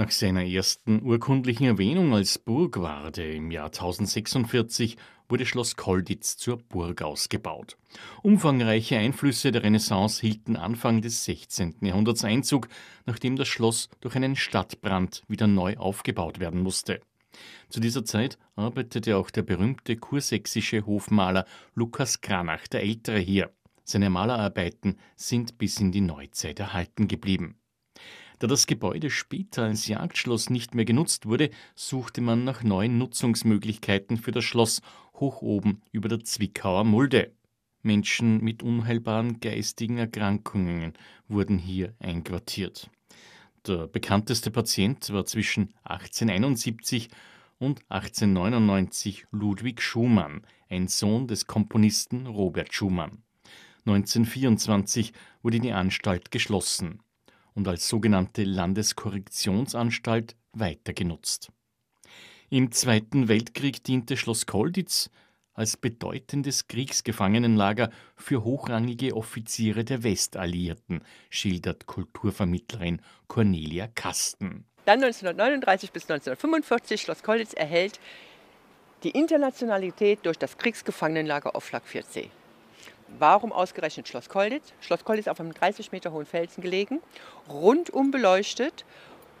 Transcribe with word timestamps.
Nach 0.00 0.10
seiner 0.10 0.46
ersten 0.46 1.02
urkundlichen 1.02 1.66
Erwähnung 1.66 2.14
als 2.14 2.38
Burgwarde 2.38 3.34
im 3.34 3.50
Jahr 3.50 3.66
1046 3.66 4.96
wurde 5.28 5.44
Schloss 5.44 5.76
Kolditz 5.76 6.38
zur 6.38 6.56
Burg 6.56 7.02
ausgebaut. 7.02 7.76
Umfangreiche 8.22 8.96
Einflüsse 8.96 9.52
der 9.52 9.62
Renaissance 9.62 10.22
hielten 10.22 10.56
Anfang 10.56 11.02
des 11.02 11.26
16. 11.26 11.74
Jahrhunderts 11.82 12.24
Einzug, 12.24 12.68
nachdem 13.04 13.36
das 13.36 13.48
Schloss 13.48 13.90
durch 14.00 14.16
einen 14.16 14.36
Stadtbrand 14.36 15.22
wieder 15.28 15.46
neu 15.46 15.76
aufgebaut 15.76 16.40
werden 16.40 16.62
musste. 16.62 17.02
Zu 17.68 17.80
dieser 17.80 18.06
Zeit 18.06 18.38
arbeitete 18.56 19.18
auch 19.18 19.28
der 19.28 19.42
berühmte 19.42 19.98
kursächsische 19.98 20.86
Hofmaler 20.86 21.44
Lukas 21.74 22.22
Kranach 22.22 22.66
der 22.68 22.84
Ältere 22.84 23.18
hier. 23.18 23.50
Seine 23.84 24.08
Malerarbeiten 24.08 24.96
sind 25.16 25.58
bis 25.58 25.78
in 25.78 25.92
die 25.92 26.00
Neuzeit 26.00 26.58
erhalten 26.58 27.06
geblieben. 27.06 27.59
Da 28.40 28.46
das 28.46 28.66
Gebäude 28.66 29.10
später 29.10 29.64
als 29.64 29.86
Jagdschloss 29.86 30.48
nicht 30.48 30.74
mehr 30.74 30.86
genutzt 30.86 31.26
wurde, 31.26 31.50
suchte 31.74 32.22
man 32.22 32.42
nach 32.42 32.62
neuen 32.62 32.96
Nutzungsmöglichkeiten 32.96 34.16
für 34.16 34.32
das 34.32 34.44
Schloss 34.44 34.80
hoch 35.14 35.42
oben 35.42 35.82
über 35.92 36.08
der 36.08 36.24
Zwickauer 36.24 36.84
Mulde. 36.84 37.32
Menschen 37.82 38.42
mit 38.42 38.62
unheilbaren 38.62 39.40
geistigen 39.40 39.98
Erkrankungen 39.98 40.94
wurden 41.28 41.58
hier 41.58 41.94
einquartiert. 41.98 42.88
Der 43.66 43.88
bekannteste 43.88 44.50
Patient 44.50 45.12
war 45.12 45.26
zwischen 45.26 45.74
1871 45.84 47.10
und 47.58 47.82
1899 47.90 49.26
Ludwig 49.32 49.82
Schumann, 49.82 50.46
ein 50.70 50.88
Sohn 50.88 51.26
des 51.26 51.46
Komponisten 51.46 52.26
Robert 52.26 52.72
Schumann. 52.72 53.22
1924 53.84 55.12
wurde 55.42 55.60
die 55.60 55.72
Anstalt 55.72 56.30
geschlossen 56.30 57.02
und 57.54 57.68
als 57.68 57.88
sogenannte 57.88 58.44
Landeskorrektionsanstalt 58.44 60.36
weiter 60.52 60.92
genutzt. 60.92 61.50
Im 62.48 62.72
Zweiten 62.72 63.28
Weltkrieg 63.28 63.84
diente 63.84 64.16
Schloss 64.16 64.46
Kolditz 64.46 65.10
als 65.54 65.76
bedeutendes 65.76 66.68
Kriegsgefangenenlager 66.68 67.90
für 68.16 68.44
hochrangige 68.44 69.14
Offiziere 69.14 69.84
der 69.84 70.02
Westalliierten, 70.02 71.02
schildert 71.28 71.86
Kulturvermittlerin 71.86 73.02
Cornelia 73.28 73.88
Kasten. 73.88 74.64
Dann 74.86 75.02
1939 75.02 75.92
bis 75.92 76.04
1945 76.04 77.02
Schloss 77.02 77.22
Kolditz 77.22 77.52
erhält 77.52 78.00
die 79.02 79.10
Internationalität 79.10 80.20
durch 80.24 80.38
das 80.38 80.58
Kriegsgefangenenlager 80.58 81.54
auf 81.54 81.64
Flak 81.64 81.84
4C. 81.86 82.28
Warum 83.18 83.52
ausgerechnet 83.52 84.08
Schloss 84.08 84.28
Kolditz? 84.28 84.72
Schloss 84.80 85.04
Kolditz 85.04 85.28
auf 85.28 85.40
einem 85.40 85.52
30 85.52 85.92
Meter 85.92 86.12
hohen 86.12 86.26
Felsen 86.26 86.62
gelegen, 86.62 87.00
rundum 87.48 88.10
beleuchtet 88.10 88.84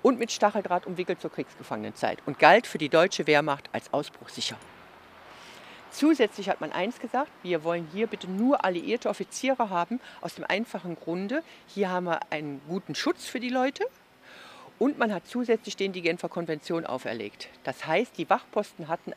und 0.02 0.18
mit 0.18 0.32
Stacheldraht 0.32 0.86
umwickelt 0.86 1.20
zur 1.20 1.30
Kriegsgefangenenzeit 1.30 2.18
und 2.26 2.38
galt 2.38 2.66
für 2.66 2.78
die 2.78 2.88
deutsche 2.88 3.26
Wehrmacht 3.26 3.70
als 3.72 3.92
ausbruchsicher. 3.92 4.56
Zusätzlich 5.90 6.48
hat 6.48 6.60
man 6.60 6.72
eins 6.72 7.00
gesagt, 7.00 7.30
wir 7.42 7.64
wollen 7.64 7.88
hier 7.92 8.06
bitte 8.06 8.30
nur 8.30 8.64
alliierte 8.64 9.08
Offiziere 9.08 9.70
haben, 9.70 10.00
aus 10.20 10.34
dem 10.34 10.44
einfachen 10.44 10.96
Grunde, 10.96 11.42
hier 11.66 11.90
haben 11.90 12.04
wir 12.04 12.20
einen 12.30 12.60
guten 12.68 12.94
Schutz 12.94 13.26
für 13.26 13.40
die 13.40 13.48
Leute 13.48 13.84
und 14.78 14.98
man 14.98 15.12
hat 15.12 15.26
zusätzlich 15.26 15.76
denen 15.76 15.92
die 15.92 16.02
Genfer 16.02 16.28
Konvention 16.28 16.86
auferlegt. 16.86 17.48
Das 17.64 17.86
heißt, 17.86 18.16
die 18.18 18.30
Wachposten 18.30 18.88
hatten 18.88 19.12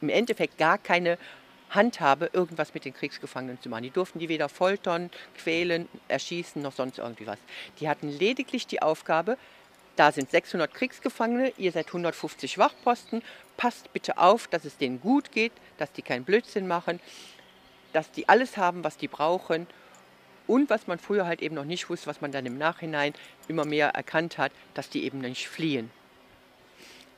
im 0.00 0.08
Endeffekt 0.08 0.58
gar 0.58 0.78
keine 0.78 1.16
Handhabe, 1.74 2.30
irgendwas 2.32 2.74
mit 2.74 2.84
den 2.84 2.94
Kriegsgefangenen 2.94 3.60
zu 3.60 3.68
machen. 3.68 3.82
Die 3.82 3.90
durften 3.90 4.18
die 4.18 4.28
weder 4.28 4.48
foltern, 4.48 5.10
quälen, 5.36 5.88
erschießen, 6.08 6.60
noch 6.62 6.72
sonst 6.72 6.98
irgendwie 6.98 7.26
was. 7.26 7.38
Die 7.80 7.88
hatten 7.88 8.08
lediglich 8.08 8.66
die 8.66 8.82
Aufgabe, 8.82 9.36
da 9.96 10.10
sind 10.10 10.30
600 10.30 10.72
Kriegsgefangene, 10.72 11.52
ihr 11.58 11.72
seid 11.72 11.88
150 11.88 12.58
Wachposten, 12.58 13.22
passt 13.56 13.92
bitte 13.92 14.18
auf, 14.18 14.46
dass 14.48 14.64
es 14.64 14.78
denen 14.78 15.00
gut 15.00 15.32
geht, 15.32 15.52
dass 15.76 15.92
die 15.92 16.02
keinen 16.02 16.24
Blödsinn 16.24 16.66
machen, 16.66 17.00
dass 17.92 18.10
die 18.10 18.28
alles 18.28 18.56
haben, 18.56 18.84
was 18.84 18.96
die 18.96 19.08
brauchen 19.08 19.66
und 20.46 20.70
was 20.70 20.86
man 20.86 20.98
früher 20.98 21.26
halt 21.26 21.42
eben 21.42 21.54
noch 21.54 21.64
nicht 21.64 21.90
wusste, 21.90 22.06
was 22.06 22.20
man 22.20 22.32
dann 22.32 22.46
im 22.46 22.56
Nachhinein 22.56 23.12
immer 23.48 23.64
mehr 23.64 23.88
erkannt 23.88 24.38
hat, 24.38 24.52
dass 24.74 24.88
die 24.88 25.04
eben 25.04 25.18
nicht 25.18 25.48
fliehen. 25.48 25.90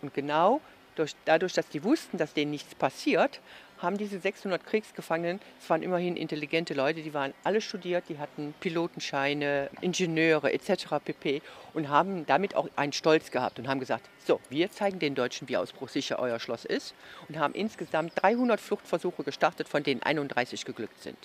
Und 0.03 0.13
genau 0.15 0.61
durch, 0.97 1.15
dadurch, 1.25 1.53
dass 1.53 1.69
die 1.69 1.85
wussten, 1.85 2.19
dass 2.19 2.35
denen 2.35 2.51
nichts 2.51 2.75
passiert, 2.75 3.41
haben 3.85 3.99
diese 3.99 4.19
600 4.19 4.65
Kriegsgefangenen, 4.67 5.41
es 5.61 5.71
waren 5.71 5.83
immerhin 5.83 6.17
intelligente 6.17 6.75
Leute, 6.75 7.03
die 7.03 7.15
waren 7.15 7.33
alle 7.45 7.61
studiert, 7.61 8.05
die 8.09 8.19
hatten 8.19 8.55
Pilotenscheine, 8.61 9.71
Ingenieure 9.81 10.53
etc. 10.53 10.97
pp. 11.05 11.43
und 11.75 11.89
haben 11.89 12.27
damit 12.27 12.57
auch 12.57 12.69
einen 12.75 12.93
Stolz 12.93 13.31
gehabt 13.31 13.59
und 13.59 13.69
haben 13.69 13.81
gesagt, 13.81 14.09
so, 14.27 14.41
wir 14.51 14.71
zeigen 14.71 14.99
den 14.99 15.15
Deutschen, 15.15 15.49
wie 15.49 15.57
ausbruchsicher 15.57 16.19
euer 16.19 16.41
Schloss 16.41 16.65
ist 16.65 16.95
und 17.29 17.39
haben 17.39 17.55
insgesamt 17.55 18.13
300 18.17 18.61
Fluchtversuche 18.61 19.23
gestartet, 19.23 19.69
von 19.69 19.83
denen 19.83 20.03
31 20.03 20.65
geglückt 20.65 21.01
sind. 21.01 21.19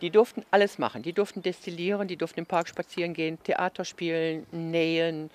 Die 0.00 0.10
durften 0.10 0.44
alles 0.50 0.78
machen. 0.78 1.02
Die 1.02 1.12
durften 1.12 1.42
destillieren, 1.42 2.08
die 2.08 2.16
durften 2.16 2.40
im 2.40 2.46
Park 2.46 2.68
spazieren 2.68 3.12
gehen, 3.12 3.38
Theater 3.42 3.84
spielen, 3.84 4.46
nähen, 4.50 5.30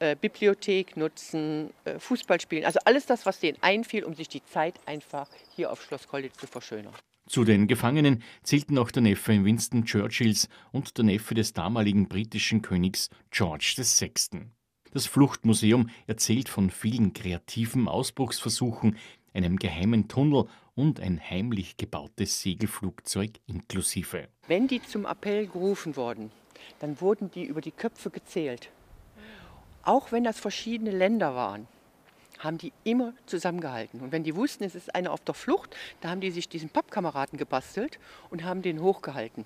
äh, 0.00 0.16
Bibliothek 0.16 0.96
nutzen, 0.96 1.70
äh, 1.84 1.98
Fußball 1.98 2.40
spielen. 2.40 2.64
Also 2.64 2.80
alles 2.84 3.04
das, 3.06 3.26
was 3.26 3.38
denen 3.38 3.58
einfiel, 3.60 4.02
um 4.04 4.14
sich 4.14 4.28
die 4.28 4.42
Zeit 4.44 4.74
einfach 4.86 5.28
hier 5.54 5.70
auf 5.70 5.82
Schloss 5.82 6.08
Kolditz 6.08 6.38
zu 6.38 6.46
verschönern. 6.46 6.94
Zu 7.28 7.44
den 7.44 7.68
Gefangenen 7.68 8.22
zählten 8.42 8.78
auch 8.78 8.90
der 8.90 9.02
Neffe 9.02 9.44
Winston 9.44 9.84
Churchills 9.84 10.48
und 10.72 10.96
der 10.96 11.04
Neffe 11.04 11.34
des 11.34 11.52
damaligen 11.52 12.08
britischen 12.08 12.62
Königs 12.62 13.10
George 13.30 13.74
VI. 13.76 14.46
Das 14.92 15.06
Fluchtmuseum 15.06 15.90
erzählt 16.06 16.48
von 16.48 16.70
vielen 16.70 17.12
kreativen 17.12 17.86
Ausbruchsversuchen, 17.86 18.96
einem 19.34 19.58
geheimen 19.58 20.08
Tunnel 20.08 20.46
und 20.74 20.98
ein 20.98 21.20
heimlich 21.20 21.76
gebautes 21.76 22.40
Segelflugzeug 22.40 23.32
inklusive. 23.46 24.28
Wenn 24.48 24.66
die 24.66 24.82
zum 24.82 25.04
Appell 25.04 25.46
gerufen 25.46 25.94
wurden, 25.94 26.32
dann 26.78 27.00
wurden 27.00 27.30
die 27.30 27.44
über 27.44 27.60
die 27.60 27.70
Köpfe 27.70 28.10
gezählt 28.10 28.70
auch 29.82 30.12
wenn 30.12 30.24
das 30.24 30.38
verschiedene 30.38 30.90
Länder 30.90 31.34
waren, 31.34 31.66
haben 32.38 32.58
die 32.58 32.72
immer 32.84 33.12
zusammengehalten. 33.26 34.00
Und 34.00 34.12
wenn 34.12 34.24
die 34.24 34.34
wussten, 34.34 34.64
es 34.64 34.74
ist 34.74 34.94
einer 34.94 35.12
auf 35.12 35.20
der 35.20 35.34
Flucht, 35.34 35.76
da 36.00 36.10
haben 36.10 36.20
die 36.20 36.30
sich 36.30 36.48
diesen 36.48 36.70
Pappkameraden 36.70 37.38
gebastelt 37.38 37.98
und 38.30 38.44
haben 38.44 38.62
den 38.62 38.80
hochgehalten. 38.80 39.44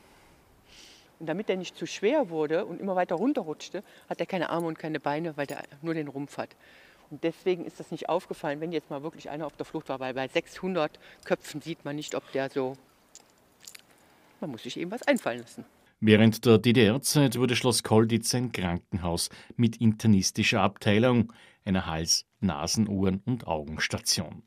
Und 1.18 1.26
damit 1.26 1.48
der 1.48 1.56
nicht 1.56 1.76
zu 1.76 1.86
schwer 1.86 2.30
wurde 2.30 2.64
und 2.64 2.80
immer 2.80 2.96
weiter 2.96 3.16
runterrutschte, 3.16 3.82
hat 4.08 4.20
er 4.20 4.26
keine 4.26 4.50
Arme 4.50 4.66
und 4.66 4.78
keine 4.78 5.00
Beine, 5.00 5.36
weil 5.36 5.46
der 5.46 5.62
nur 5.82 5.94
den 5.94 6.08
Rumpf 6.08 6.38
hat. 6.38 6.50
Und 7.10 7.22
deswegen 7.22 7.64
ist 7.64 7.78
das 7.78 7.90
nicht 7.90 8.08
aufgefallen, 8.08 8.60
wenn 8.60 8.72
jetzt 8.72 8.90
mal 8.90 9.02
wirklich 9.02 9.30
einer 9.30 9.46
auf 9.46 9.56
der 9.56 9.66
Flucht 9.66 9.88
war, 9.88 10.00
weil 10.00 10.14
bei 10.14 10.26
600 10.26 10.98
Köpfen 11.24 11.60
sieht 11.60 11.84
man 11.84 11.96
nicht, 11.96 12.14
ob 12.14 12.30
der 12.32 12.50
so. 12.50 12.76
Man 14.40 14.50
muss 14.50 14.62
sich 14.62 14.76
eben 14.78 14.90
was 14.90 15.02
einfallen 15.02 15.40
lassen. 15.40 15.64
Während 16.06 16.44
der 16.44 16.58
DDR-Zeit 16.58 17.38
wurde 17.38 17.56
Schloss 17.56 17.82
Kolditz 17.82 18.34
ein 18.34 18.52
Krankenhaus 18.52 19.30
mit 19.56 19.78
internistischer 19.78 20.60
Abteilung, 20.60 21.32
einer 21.64 21.86
Hals-, 21.86 22.26
Nasen-, 22.40 22.88
Ohren- 22.88 23.22
und 23.24 23.46
Augenstation. 23.46 24.42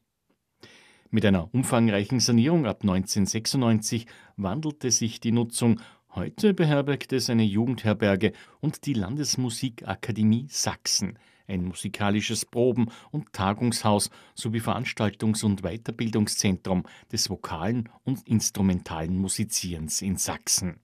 Mit 1.09 1.25
einer 1.25 1.51
umfangreichen 1.55 2.19
Sanierung 2.19 2.67
ab 2.67 2.83
1996 2.83 4.05
wandelte 4.35 4.91
sich 4.91 5.19
die 5.19 5.31
Nutzung. 5.31 5.81
Heute 6.13 6.53
beherbergt 6.53 7.11
es 7.11 7.27
eine 7.27 7.41
Jugendherberge 7.41 8.33
und 8.59 8.85
die 8.85 8.93
Landesmusikakademie 8.93 10.45
Sachsen, 10.51 11.17
ein 11.47 11.65
musikalisches 11.65 12.45
Proben- 12.45 12.91
und 13.09 13.33
Tagungshaus 13.33 14.11
sowie 14.35 14.59
Veranstaltungs- 14.59 15.43
und 15.43 15.63
Weiterbildungszentrum 15.63 16.83
des 17.11 17.31
vokalen 17.31 17.89
und 18.03 18.27
instrumentalen 18.27 19.17
Musizierens 19.17 20.03
in 20.03 20.17
Sachsen. 20.17 20.81